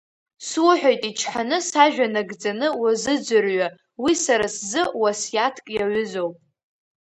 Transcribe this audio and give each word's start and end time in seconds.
Суҳәоит, 0.47 1.01
ичҳаны 1.09 1.57
сажәа 1.69 2.07
нагӡаны 2.13 2.67
уазыӡырҩы, 2.81 3.67
уи 4.03 4.13
сара 4.23 4.47
сзы 4.55 4.83
уасиаҭк 5.01 5.65
иаҩызоуп. 5.75 6.35